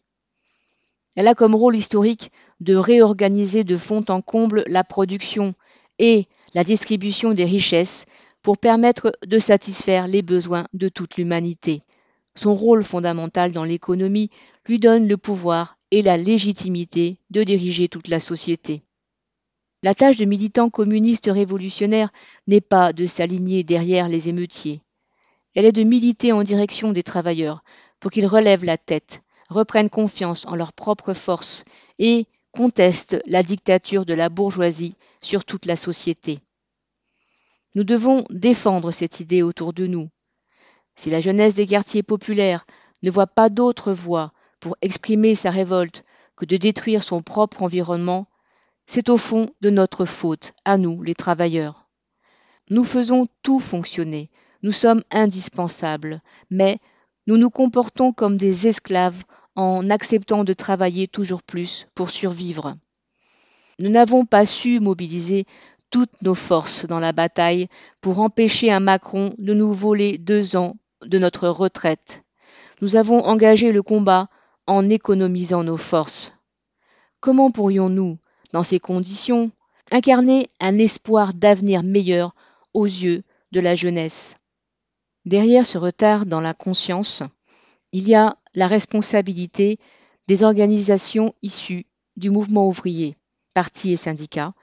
Elle 1.16 1.28
a 1.28 1.34
comme 1.34 1.54
rôle 1.54 1.76
historique 1.76 2.30
de 2.60 2.76
réorganiser 2.76 3.64
de 3.64 3.76
fond 3.76 4.04
en 4.08 4.22
comble 4.22 4.64
la 4.66 4.84
production 4.84 5.54
et 5.98 6.28
la 6.56 6.64
distribution 6.64 7.34
des 7.34 7.44
richesses 7.44 8.06
pour 8.40 8.56
permettre 8.56 9.12
de 9.26 9.38
satisfaire 9.38 10.08
les 10.08 10.22
besoins 10.22 10.66
de 10.72 10.88
toute 10.88 11.18
l'humanité. 11.18 11.82
Son 12.34 12.54
rôle 12.54 12.82
fondamental 12.82 13.52
dans 13.52 13.64
l'économie 13.64 14.30
lui 14.64 14.78
donne 14.78 15.06
le 15.06 15.18
pouvoir 15.18 15.76
et 15.90 16.00
la 16.00 16.16
légitimité 16.16 17.18
de 17.28 17.42
diriger 17.44 17.88
toute 17.88 18.08
la 18.08 18.20
société. 18.20 18.82
La 19.82 19.94
tâche 19.94 20.16
de 20.16 20.24
militant 20.24 20.70
communiste 20.70 21.28
révolutionnaire 21.30 22.08
n'est 22.46 22.62
pas 22.62 22.94
de 22.94 23.06
s'aligner 23.06 23.62
derrière 23.62 24.08
les 24.08 24.30
émeutiers. 24.30 24.80
Elle 25.54 25.66
est 25.66 25.72
de 25.72 25.82
militer 25.82 26.32
en 26.32 26.42
direction 26.42 26.92
des 26.92 27.02
travailleurs 27.02 27.64
pour 28.00 28.10
qu'ils 28.10 28.26
relèvent 28.26 28.64
la 28.64 28.78
tête, 28.78 29.22
reprennent 29.50 29.90
confiance 29.90 30.46
en 30.46 30.56
leur 30.56 30.72
propre 30.72 31.12
force 31.12 31.66
et 31.98 32.24
contestent 32.50 33.20
la 33.26 33.42
dictature 33.42 34.06
de 34.06 34.14
la 34.14 34.30
bourgeoisie 34.30 34.96
sur 35.20 35.44
toute 35.44 35.66
la 35.66 35.76
société. 35.76 36.40
Nous 37.76 37.84
devons 37.84 38.24
défendre 38.30 38.90
cette 38.90 39.20
idée 39.20 39.42
autour 39.42 39.74
de 39.74 39.86
nous. 39.86 40.08
Si 40.94 41.10
la 41.10 41.20
jeunesse 41.20 41.54
des 41.54 41.66
quartiers 41.66 42.02
populaires 42.02 42.64
ne 43.02 43.10
voit 43.10 43.26
pas 43.26 43.50
d'autre 43.50 43.92
voie 43.92 44.32
pour 44.60 44.78
exprimer 44.80 45.34
sa 45.34 45.50
révolte 45.50 46.02
que 46.36 46.46
de 46.46 46.56
détruire 46.56 47.02
son 47.02 47.20
propre 47.20 47.62
environnement, 47.62 48.28
c'est 48.86 49.10
au 49.10 49.18
fond 49.18 49.50
de 49.60 49.68
notre 49.68 50.06
faute, 50.06 50.54
à 50.64 50.78
nous, 50.78 51.02
les 51.02 51.14
travailleurs. 51.14 51.86
Nous 52.70 52.82
faisons 52.82 53.26
tout 53.42 53.60
fonctionner, 53.60 54.30
nous 54.62 54.72
sommes 54.72 55.04
indispensables, 55.10 56.22
mais 56.48 56.78
nous 57.26 57.36
nous 57.36 57.50
comportons 57.50 58.14
comme 58.14 58.38
des 58.38 58.68
esclaves 58.68 59.22
en 59.54 59.90
acceptant 59.90 60.44
de 60.44 60.54
travailler 60.54 61.08
toujours 61.08 61.42
plus 61.42 61.88
pour 61.94 62.08
survivre. 62.08 62.78
Nous 63.78 63.90
n'avons 63.90 64.24
pas 64.24 64.46
su 64.46 64.80
mobiliser 64.80 65.44
nos 66.22 66.34
forces 66.34 66.86
dans 66.86 67.00
la 67.00 67.12
bataille 67.12 67.68
pour 68.00 68.20
empêcher 68.20 68.70
un 68.70 68.80
Macron 68.80 69.34
de 69.38 69.54
nous 69.54 69.72
voler 69.72 70.18
deux 70.18 70.56
ans 70.56 70.76
de 71.04 71.18
notre 71.18 71.48
retraite. 71.48 72.22
Nous 72.80 72.96
avons 72.96 73.24
engagé 73.24 73.72
le 73.72 73.82
combat 73.82 74.28
en 74.66 74.88
économisant 74.88 75.62
nos 75.62 75.76
forces. 75.76 76.32
Comment 77.20 77.50
pourrions-nous, 77.50 78.18
dans 78.52 78.62
ces 78.62 78.78
conditions, 78.78 79.50
incarner 79.90 80.48
un 80.60 80.78
espoir 80.78 81.32
d'avenir 81.34 81.82
meilleur 81.82 82.34
aux 82.74 82.86
yeux 82.86 83.22
de 83.52 83.60
la 83.60 83.74
jeunesse? 83.74 84.36
Derrière 85.24 85.66
ce 85.66 85.78
retard 85.78 86.26
dans 86.26 86.40
la 86.40 86.54
conscience, 86.54 87.22
il 87.92 88.08
y 88.08 88.14
a 88.14 88.36
la 88.54 88.66
responsabilité 88.66 89.78
des 90.28 90.42
organisations 90.42 91.34
issues 91.42 91.86
du 92.16 92.30
mouvement 92.30 92.68
ouvrier, 92.68 93.16
partis 93.54 93.92
et 93.92 93.96
syndicats, 93.96 94.54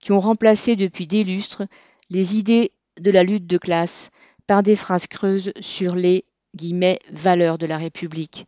qui 0.00 0.12
ont 0.12 0.20
remplacé 0.20 0.76
depuis 0.76 1.06
des 1.06 1.24
lustres 1.24 1.64
les 2.10 2.36
idées 2.36 2.72
de 3.00 3.10
la 3.10 3.22
lutte 3.22 3.46
de 3.46 3.58
classe 3.58 4.10
par 4.46 4.62
des 4.62 4.76
phrases 4.76 5.06
creuses 5.06 5.52
sur 5.60 5.94
les 5.94 6.24
guillemets, 6.54 6.98
valeurs 7.10 7.58
de 7.58 7.66
la 7.66 7.76
République, 7.76 8.46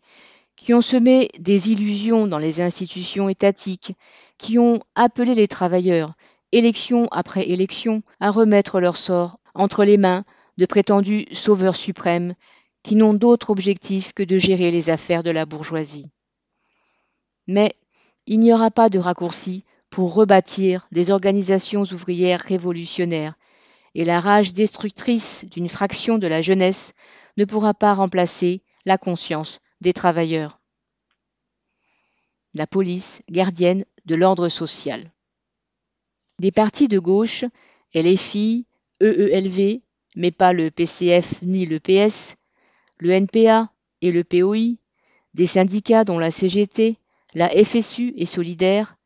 qui 0.57 0.75
ont 0.75 0.83
semé 0.83 1.28
des 1.38 1.71
illusions 1.71 2.26
dans 2.26 2.38
les 2.38 2.61
institutions 2.61 3.28
étatiques, 3.28 3.95
qui 4.38 4.59
ont 4.59 4.80
appelé 4.95 5.35
les 5.35 5.49
travailleurs, 5.49 6.14
élection 6.52 7.09
après 7.12 7.49
élection, 7.49 8.02
à 8.19 8.30
remettre 8.30 8.80
leur 8.80 8.97
sort 8.97 9.38
entre 9.54 9.85
les 9.85 9.97
mains 9.97 10.25
de 10.59 10.66
prétendus 10.66 11.26
sauveurs 11.33 11.76
suprêmes 11.76 12.35
qui 12.83 12.97
n'ont 12.97 13.14
d'autre 13.14 13.50
objectif 13.50 14.12
que 14.12 14.23
de 14.23 14.38
gérer 14.38 14.71
les 14.71 14.90
affaires 14.90 15.23
de 15.23 15.30
la 15.30 15.47
bourgeoisie. 15.47 16.11
Mais 17.47 17.75
il 18.26 18.40
n'y 18.40 18.52
aura 18.52 18.71
pas 18.71 18.88
de 18.88 18.99
raccourci 18.99 19.64
pour 19.90 20.14
rebâtir 20.14 20.87
des 20.92 21.11
organisations 21.11 21.82
ouvrières 21.82 22.40
révolutionnaires, 22.40 23.35
et 23.94 24.04
la 24.04 24.20
rage 24.20 24.52
destructrice 24.52 25.44
d'une 25.50 25.68
fraction 25.68 26.18
de 26.18 26.28
la 26.28 26.40
jeunesse 26.40 26.94
ne 27.37 27.44
pourra 27.44 27.75
pas 27.75 27.94
remplacer 27.94 28.62
la 28.87 28.99
conscience 28.99 29.61
des 29.80 29.92
travailleurs. 29.92 30.61
La 32.54 32.66
police, 32.66 33.23
gardienne 33.28 33.85
de 34.06 34.14
l'ordre 34.14 34.49
social. 34.49 35.12
Des 36.38 36.50
partis 36.50 36.88
de 36.88 36.99
gauche, 36.99 37.44
LFI, 37.94 38.66
EELV, 39.00 39.80
mais 40.16 40.30
pas 40.30 40.52
le 40.52 40.70
PCF 40.70 41.42
ni 41.42 41.66
le 41.66 41.78
PS, 41.80 42.37
le 42.99 43.11
NPA 43.11 43.73
et 44.02 44.11
le 44.12 44.25
POI, 44.25 44.76
des 45.35 45.47
syndicats 45.47 46.04
dont 46.04 46.18
la 46.18 46.30
CGT, 46.30 46.99
la 47.35 47.49
FSU 47.49 48.14
et 48.16 48.26
Solidaire, 48.26 48.97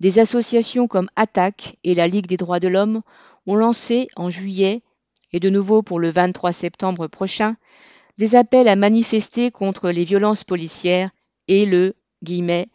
des 0.00 0.18
associations 0.18 0.88
comme 0.88 1.08
Attaque 1.16 1.76
et 1.84 1.94
la 1.94 2.06
Ligue 2.06 2.26
des 2.26 2.36
droits 2.36 2.60
de 2.60 2.68
l'homme 2.68 3.02
ont 3.46 3.54
lancé 3.54 4.08
en 4.16 4.30
juillet, 4.30 4.82
et 5.32 5.40
de 5.40 5.50
nouveau 5.50 5.82
pour 5.82 5.98
le 5.98 6.10
23 6.10 6.52
septembre 6.52 7.06
prochain, 7.06 7.56
des 8.18 8.34
appels 8.34 8.68
à 8.68 8.76
manifester 8.76 9.50
contre 9.50 9.90
les 9.90 10.04
violences 10.04 10.44
policières 10.44 11.10
et 11.48 11.66
le 11.66 11.94
guillemets, 12.22 12.68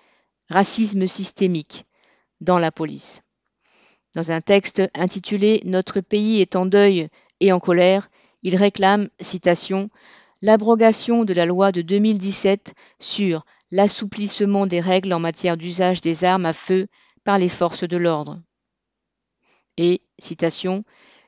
racisme 0.50 1.08
systémique 1.08 1.86
dans 2.42 2.58
la 2.58 2.72
police. 2.72 3.22
Dans 4.16 4.32
un 4.32 4.42
texte 4.42 4.82
intitulé 4.94 5.62
Notre 5.66 6.01
pays 6.01 6.42
est 6.42 6.56
en 6.56 6.66
deuil 6.66 7.08
et 7.40 7.51
en 7.51 7.60
colère, 7.60 8.10
il 8.44 8.56
réclame, 8.56 9.10
citation, 9.20 9.90
l'abrogation 10.42 11.24
de 11.24 11.34
la 11.34 11.46
loi 11.46 11.72
de 11.72 11.82
2017 11.82 12.74
sur 13.00 13.46
l'assouplissement 13.72 14.68
des 14.68 14.80
règles 14.80 15.13
en 15.13 15.20
matière 15.20 15.58
d'usage 15.58 16.01
des 16.01 16.24
armes 16.24 16.46
à 16.46 16.54
feu 16.54 16.88
par 17.24 17.38
les 17.38 17.50
forces 17.50 17.84
de 17.84 17.98
l'ordre. 17.98 18.42
Et, 19.78 20.01
citation, 20.20 20.84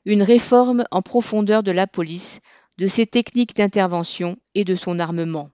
une 0.06 0.24
réforme 0.24 0.84
en 0.92 1.02
profondeur 1.02 1.64
de 1.64 1.72
la 1.72 1.88
police 1.88 2.40
de 2.78 2.88
ses 2.88 3.06
techniques 3.06 3.56
d'intervention 3.56 4.38
et 4.56 4.66
de 4.66 4.76
son 4.76 5.00
armement. 5.00 5.50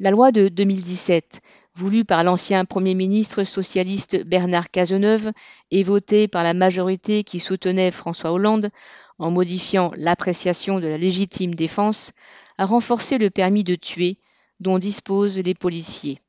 La 0.00 0.10
loi 0.10 0.30
de 0.30 0.48
2017, 0.48 1.40
voulue 1.74 2.04
par 2.04 2.22
l'ancien 2.22 2.64
Premier 2.64 2.94
ministre 2.94 3.44
socialiste 3.44 4.24
Bernard 4.24 4.70
Cazeneuve 4.70 5.32
et 5.70 5.82
votée 5.82 6.28
par 6.28 6.44
la 6.44 6.54
majorité 6.54 7.24
qui 7.24 7.40
soutenait 7.40 7.90
François 7.90 8.32
Hollande, 8.32 8.70
en 9.18 9.30
modifiant 9.30 9.90
l'appréciation 9.96 10.78
de 10.78 10.86
la 10.86 10.98
légitime 10.98 11.54
défense, 11.54 12.12
a 12.58 12.66
renforcé 12.66 13.18
le 13.18 13.30
permis 13.30 13.64
de 13.64 13.74
tuer 13.74 14.18
dont 14.60 14.78
disposent 14.78 15.38
les 15.38 15.54
policiers. 15.54 16.20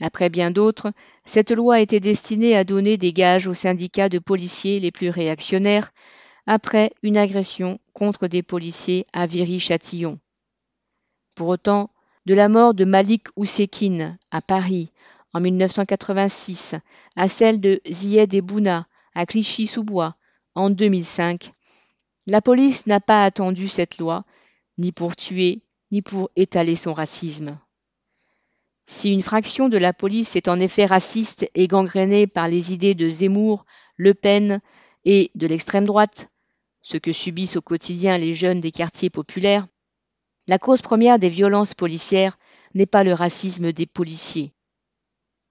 Après 0.00 0.30
bien 0.30 0.50
d'autres, 0.50 0.92
cette 1.26 1.50
loi 1.50 1.80
était 1.80 2.00
destinée 2.00 2.56
à 2.56 2.64
donner 2.64 2.96
des 2.96 3.12
gages 3.12 3.46
aux 3.46 3.54
syndicats 3.54 4.08
de 4.08 4.18
policiers 4.18 4.80
les 4.80 4.90
plus 4.90 5.10
réactionnaires 5.10 5.90
après 6.46 6.92
une 7.02 7.18
agression 7.18 7.78
contre 7.92 8.26
des 8.26 8.42
policiers 8.42 9.06
à 9.12 9.26
Viry-Châtillon. 9.26 10.18
Pour 11.36 11.48
autant, 11.48 11.90
de 12.26 12.34
la 12.34 12.48
mort 12.48 12.74
de 12.74 12.84
Malik 12.84 13.28
Oussekine 13.36 14.18
à 14.30 14.40
Paris 14.40 14.90
en 15.32 15.40
1986 15.40 16.76
à 17.16 17.28
celle 17.28 17.60
de 17.60 17.80
Zied 17.90 18.34
Ebouna 18.34 18.86
à 19.14 19.26
Clichy-sous-Bois 19.26 20.16
en 20.54 20.70
2005, 20.70 21.52
la 22.26 22.40
police 22.40 22.86
n'a 22.86 23.00
pas 23.00 23.24
attendu 23.24 23.68
cette 23.68 23.98
loi, 23.98 24.24
ni 24.78 24.92
pour 24.92 25.16
tuer, 25.16 25.62
ni 25.90 26.02
pour 26.02 26.30
étaler 26.36 26.76
son 26.76 26.94
racisme. 26.94 27.58
Si 28.92 29.12
une 29.12 29.22
fraction 29.22 29.68
de 29.68 29.78
la 29.78 29.92
police 29.92 30.34
est 30.34 30.48
en 30.48 30.58
effet 30.58 30.84
raciste 30.84 31.48
et 31.54 31.68
gangrénée 31.68 32.26
par 32.26 32.48
les 32.48 32.72
idées 32.72 32.96
de 32.96 33.08
Zemmour, 33.08 33.64
Le 33.94 34.14
Pen 34.14 34.60
et 35.04 35.30
de 35.36 35.46
l'extrême 35.46 35.84
droite, 35.84 36.28
ce 36.82 36.96
que 36.96 37.12
subissent 37.12 37.54
au 37.54 37.62
quotidien 37.62 38.18
les 38.18 38.34
jeunes 38.34 38.60
des 38.60 38.72
quartiers 38.72 39.08
populaires, 39.08 39.68
la 40.48 40.58
cause 40.58 40.82
première 40.82 41.20
des 41.20 41.28
violences 41.28 41.72
policières 41.72 42.36
n'est 42.74 42.84
pas 42.84 43.04
le 43.04 43.12
racisme 43.12 43.72
des 43.72 43.86
policiers. 43.86 44.52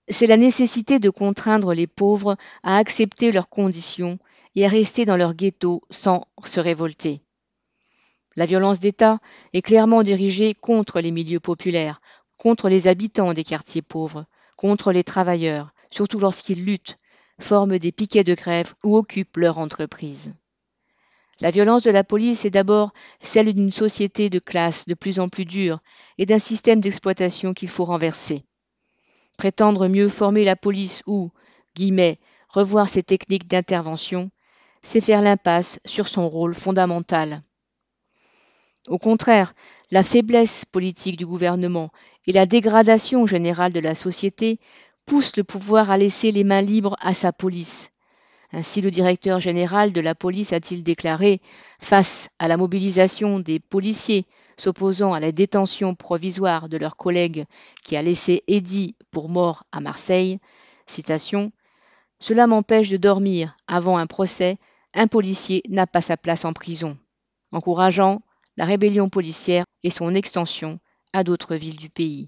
C'est 0.10 0.27
la 0.27 0.36
nécessité 0.36 1.00
de 1.00 1.10
contraindre 1.10 1.74
les 1.74 1.88
pauvres 1.88 2.36
à 2.62 2.75
accepter 2.75 3.31
leurs 3.31 3.48
conditions 3.48 4.19
et 4.55 4.65
à 4.65 4.69
rester 4.69 5.05
dans 5.05 5.17
leur 5.17 5.34
ghetto 5.34 5.81
sans 5.89 6.25
se 6.43 6.60
révolter. 6.60 7.22
La 8.36 8.46
violence 8.46 8.81
d'État 8.81 9.19
est 9.53 9.62
clairement 9.62 10.03
dirigée 10.03 10.53
contre 10.53 11.00
les 11.00 11.12
milieux 11.12 11.39
populaires, 11.39 12.01
contre 12.39 12.69
les 12.69 12.88
habitants 12.88 13.34
des 13.34 13.43
quartiers 13.43 13.84
pauvres, 13.84 14.25
contre 14.55 14.91
les 14.91 15.03
travailleurs, 15.03 15.74
surtout 15.91 16.17
lorsqu'ils 16.17 16.65
luttent, 16.65 16.98
forment 17.39 17.77
des 17.77 17.91
piquets 17.91 18.24
de 18.24 18.34
grève 18.34 18.74
ou 18.84 18.98
occupent 18.98 19.38
leur 19.38 19.60
entreprise. 19.60 20.34
La 21.41 21.51
violence 21.51 21.84
de 21.84 21.91
la 21.91 22.03
police 22.03 22.46
est 22.46 22.50
d'abord 22.50 22.91
celle 23.22 23.53
d'une 23.53 23.72
société 23.72 24.29
de 24.29 24.39
classe 24.39 24.86
de 24.88 24.93
plus 24.93 25.19
en 25.19 25.29
plus 25.29 25.46
dure 25.46 25.79
et 26.17 26.25
d'un 26.25 26.39
système 26.39 26.81
d'exploitation 26.81 27.53
qu'il 27.53 27.69
faut 27.69 27.86
renverser. 27.86 28.43
Prétendre 29.38 29.88
mieux 29.88 30.10
former 30.10 30.43
la 30.43 30.55
police 30.55 31.03
ou, 31.08 31.31
guillemets, 31.75 32.19
revoir 32.50 32.89
ses 32.89 33.03
techniques 33.03 33.48
d'intervention, 33.48 34.31
c'est 34.81 35.01
faire 35.01 35.22
l'impasse 35.22 35.79
sur 35.86 36.08
son 36.08 36.27
rôle 36.27 36.55
fondamental. 36.55 37.41
Au 38.88 38.98
contraire, 38.98 39.53
la 39.91 40.03
faiblesse 40.03 40.65
politique 40.65 41.17
du 41.17 41.25
gouvernement 41.25 41.89
et 42.27 42.31
la 42.31 42.45
dégradation 42.45 43.25
générale 43.25 43.74
de 43.74 43.79
la 43.79 43.95
société 43.95 44.59
poussent 45.05 45.38
le 45.38 45.43
pouvoir 45.43 45.91
à 45.91 45.98
laisser 45.98 46.31
les 46.31 46.43
mains 46.43 46.62
libres 46.62 46.95
à 47.01 47.13
sa 47.13 47.31
police, 47.33 47.91
ainsi, 48.51 48.81
le 48.81 48.89
directeur 48.89 49.39
général 49.39 49.93
de 49.93 50.01
la 50.01 50.15
police 50.15 50.53
a-t-il 50.53 50.83
déclaré, 50.83 51.39
face 51.79 52.29
à 52.39 52.48
la 52.48 52.57
mobilisation 52.57 53.39
des 53.39 53.59
policiers 53.59 54.25
s'opposant 54.57 55.13
à 55.13 55.19
la 55.19 55.31
détention 55.31 55.93
provisoire 55.93 56.67
de 56.67 56.77
leur 56.77 56.98
collègue 56.98 57.45
qui 57.83 57.95
a 57.95 58.01
laissé 58.01 58.43
Eddy 58.48 58.95
pour 59.12 59.29
mort 59.29 59.63
à 59.71 59.81
Marseille, 59.81 60.39
citation, 60.88 61.51
Cela 62.19 62.48
m'empêche 62.48 62.89
de 62.89 62.98
dormir. 62.98 63.55
Avant 63.67 63.98
un 63.98 64.07
procès, 64.07 64.57
un 64.95 65.07
policier 65.07 65.62
n'a 65.69 65.86
pas 65.86 66.01
sa 66.01 66.17
place 66.17 66.43
en 66.43 66.51
prison, 66.51 66.98
encourageant 67.51 68.21
la 68.59 68.65
rébellion 68.65 69.07
policière 69.07 69.63
et 69.83 69.89
son 69.89 70.13
extension 70.13 70.79
à 71.13 71.23
d'autres 71.23 71.55
villes 71.55 71.77
du 71.77 71.89
pays. 71.89 72.27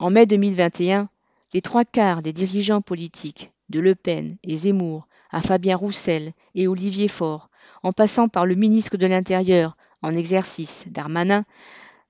En 0.00 0.10
mai 0.10 0.26
2021, 0.26 1.08
les 1.54 1.62
trois 1.62 1.84
quarts 1.84 2.20
des 2.20 2.32
dirigeants 2.32 2.80
politiques 2.80 3.52
de 3.68 3.78
Le 3.78 3.94
Pen 3.94 4.38
et 4.42 4.56
Zemmour 4.56 5.06
à 5.30 5.40
Fabien 5.40 5.76
Roussel 5.76 6.32
et 6.56 6.66
Olivier 6.66 7.06
Faure, 7.06 7.48
en 7.84 7.92
passant 7.92 8.26
par 8.26 8.44
le 8.44 8.56
ministre 8.56 8.96
de 8.96 9.06
l'Intérieur 9.06 9.76
en 10.02 10.16
exercice, 10.16 10.86
Darmanin, 10.88 11.44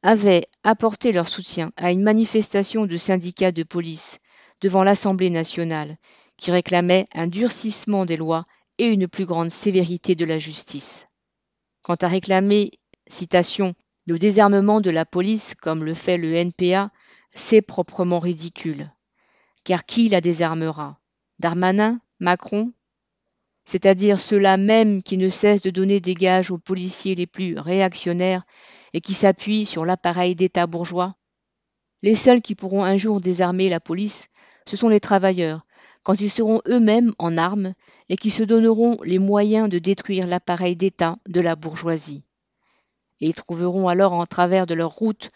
avaient 0.02 0.46
apporté 0.64 1.12
leur 1.12 1.28
soutien 1.28 1.72
à 1.76 1.92
une 1.92 2.02
manifestation 2.02 2.86
de 2.86 2.96
syndicats 2.96 3.52
de 3.52 3.64
police 3.64 4.18
devant 4.62 4.82
l'Assemblée 4.82 5.30
nationale 5.30 5.98
qui 6.38 6.52
réclamait 6.52 7.04
un 7.12 7.26
durcissement 7.26 8.06
des 8.06 8.16
lois 8.16 8.46
et 8.78 8.86
une 8.86 9.08
plus 9.08 9.26
grande 9.26 9.50
sévérité 9.50 10.14
de 10.14 10.24
la 10.24 10.38
justice. 10.38 11.06
Quant 11.82 11.96
à 11.96 12.08
réclamer, 12.08 12.70
citation, 13.08 13.74
le 14.06 14.18
désarmement 14.18 14.80
de 14.80 14.90
la 14.90 15.04
police 15.04 15.54
comme 15.54 15.84
le 15.84 15.94
fait 15.94 16.16
le 16.16 16.34
NPA, 16.34 16.90
c'est 17.34 17.62
proprement 17.62 18.18
ridicule. 18.18 18.90
Car 19.64 19.84
qui 19.84 20.08
la 20.08 20.20
désarmera? 20.20 21.00
Darmanin? 21.38 22.00
Macron? 22.20 22.72
C'est-à-dire 23.64 24.20
ceux-là 24.20 24.56
même 24.56 25.02
qui 25.02 25.18
ne 25.18 25.28
cessent 25.28 25.60
de 25.60 25.70
donner 25.70 26.00
des 26.00 26.14
gages 26.14 26.50
aux 26.50 26.58
policiers 26.58 27.14
les 27.14 27.26
plus 27.26 27.58
réactionnaires 27.58 28.44
et 28.92 29.00
qui 29.00 29.12
s'appuient 29.12 29.66
sur 29.66 29.84
l'appareil 29.84 30.34
d'État 30.34 30.66
bourgeois? 30.66 31.16
Les 32.02 32.14
seuls 32.14 32.42
qui 32.42 32.54
pourront 32.54 32.84
un 32.84 32.96
jour 32.96 33.20
désarmer 33.20 33.68
la 33.68 33.80
police, 33.80 34.28
ce 34.66 34.76
sont 34.76 34.88
les 34.88 35.00
travailleurs, 35.00 35.66
quand 36.04 36.20
ils 36.20 36.30
seront 36.30 36.62
eux-mêmes 36.68 37.12
en 37.18 37.36
armes 37.36 37.74
et 38.08 38.16
qui 38.16 38.30
se 38.30 38.44
donneront 38.44 38.98
les 39.02 39.18
moyens 39.18 39.68
de 39.68 39.80
détruire 39.80 40.26
l'appareil 40.26 40.76
d'État 40.76 41.16
de 41.26 41.40
la 41.40 41.56
bourgeoisie. 41.56 42.22
Et 43.20 43.28
ils 43.28 43.34
trouveront 43.34 43.88
alors 43.88 44.12
en 44.12 44.26
travers 44.26 44.66
de 44.66 44.74
leur 44.74 44.90
route 44.90 45.30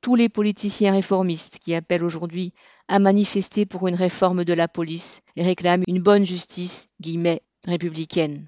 tous 0.00 0.14
les 0.14 0.28
politiciens 0.28 0.92
réformistes 0.92 1.58
qui 1.58 1.74
appellent 1.74 2.04
aujourd'hui 2.04 2.52
à 2.88 2.98
manifester 2.98 3.66
pour 3.66 3.88
une 3.88 3.94
réforme 3.94 4.44
de 4.44 4.52
la 4.52 4.68
police 4.68 5.20
et 5.34 5.42
réclament 5.42 5.82
une 5.88 6.00
bonne 6.00 6.24
justice, 6.24 6.88
guillemets, 7.00 7.42
républicaine. 7.64 8.46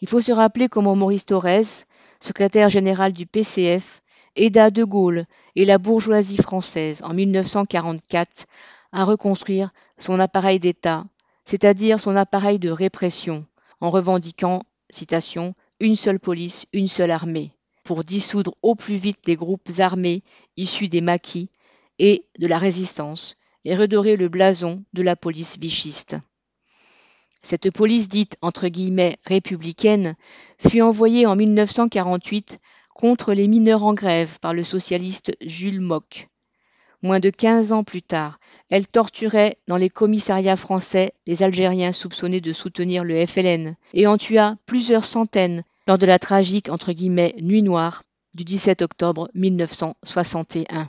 Il 0.00 0.08
faut 0.08 0.20
se 0.20 0.32
rappeler 0.32 0.68
comment 0.68 0.96
Maurice 0.96 1.26
Thorez, 1.26 1.84
secrétaire 2.20 2.70
général 2.70 3.12
du 3.12 3.26
PCF, 3.26 4.02
aida 4.36 4.70
De 4.70 4.84
Gaulle 4.84 5.26
et 5.56 5.64
la 5.64 5.78
bourgeoisie 5.78 6.38
française 6.38 7.02
en 7.02 7.12
1944 7.12 8.46
à 8.92 9.04
reconstruire 9.04 9.70
son 9.98 10.18
appareil 10.18 10.58
d'État, 10.58 11.04
c'est-à-dire 11.44 12.00
son 12.00 12.16
appareil 12.16 12.58
de 12.58 12.70
répression, 12.70 13.44
en 13.80 13.90
revendiquant, 13.90 14.62
citation, 14.90 15.54
une 15.80 15.96
seule 15.96 16.20
police, 16.20 16.66
une 16.72 16.88
seule 16.88 17.10
armée, 17.10 17.52
pour 17.84 18.04
dissoudre 18.04 18.54
au 18.62 18.74
plus 18.74 18.96
vite 18.96 19.20
les 19.26 19.36
groupes 19.36 19.70
armés 19.78 20.22
issus 20.56 20.88
des 20.88 21.00
maquis 21.00 21.50
et 21.98 22.24
de 22.38 22.46
la 22.46 22.58
résistance, 22.58 23.36
et 23.64 23.76
redorer 23.76 24.16
le 24.16 24.28
blason 24.28 24.84
de 24.92 25.02
la 25.02 25.16
police 25.16 25.58
bichiste. 25.58 26.16
Cette 27.42 27.70
police 27.70 28.08
dite 28.08 28.36
entre 28.42 28.68
guillemets 28.68 29.18
républicaine 29.26 30.16
fut 30.58 30.82
envoyée 30.82 31.26
en 31.26 31.36
1948 31.36 32.58
contre 32.94 33.32
les 33.32 33.48
mineurs 33.48 33.84
en 33.84 33.94
grève 33.94 34.38
par 34.40 34.52
le 34.52 34.62
socialiste 34.62 35.32
Jules 35.40 35.80
Mock. 35.80 36.28
Moins 37.02 37.20
de 37.20 37.30
15 37.30 37.72
ans 37.72 37.82
plus 37.82 38.02
tard, 38.02 38.38
elle 38.68 38.86
torturait 38.86 39.56
dans 39.68 39.78
les 39.78 39.88
commissariats 39.88 40.56
français 40.56 41.14
les 41.26 41.42
Algériens 41.42 41.92
soupçonnés 41.92 42.42
de 42.42 42.52
soutenir 42.52 43.04
le 43.04 43.24
FLN 43.24 43.74
et 43.94 44.06
en 44.06 44.18
tua 44.18 44.56
plusieurs 44.66 45.06
centaines 45.06 45.64
lors 45.90 45.98
de 45.98 46.06
la 46.06 46.20
tragique 46.20 46.68
entre 46.68 46.92
guillemets 46.92 47.34
nuit 47.40 47.62
noire 47.62 48.04
du 48.36 48.44
17 48.44 48.80
octobre 48.80 49.28
1961. 49.34 50.88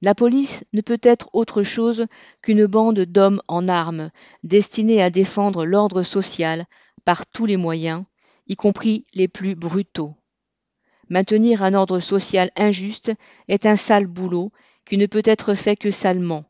La 0.00 0.14
police 0.14 0.64
ne 0.72 0.80
peut 0.80 1.00
être 1.02 1.28
autre 1.34 1.62
chose 1.62 2.06
qu'une 2.40 2.64
bande 2.64 3.00
d'hommes 3.00 3.42
en 3.46 3.68
armes, 3.68 4.10
destinés 4.42 5.02
à 5.02 5.10
défendre 5.10 5.66
l'ordre 5.66 6.02
social 6.02 6.64
par 7.04 7.26
tous 7.26 7.44
les 7.44 7.58
moyens, 7.58 8.04
y 8.46 8.56
compris 8.56 9.04
les 9.12 9.28
plus 9.28 9.54
brutaux. 9.54 10.14
Maintenir 11.10 11.62
un 11.62 11.74
ordre 11.74 12.00
social 12.00 12.50
injuste 12.56 13.12
est 13.48 13.66
un 13.66 13.76
sale 13.76 14.06
boulot 14.06 14.50
qui 14.86 14.96
ne 14.96 15.04
peut 15.04 15.24
être 15.26 15.52
fait 15.52 15.76
que 15.76 15.90
salement. 15.90 16.46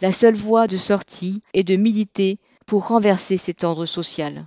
La 0.00 0.12
seule 0.12 0.36
voie 0.36 0.68
de 0.68 0.76
sortie 0.76 1.42
est 1.54 1.64
de 1.64 1.74
militer 1.74 2.38
pour 2.66 2.86
renverser 2.86 3.36
cet 3.36 3.64
ordre 3.64 3.84
social. 3.84 4.46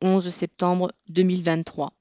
11 0.00 0.30
septembre 0.30 0.92
2023. 1.08 1.95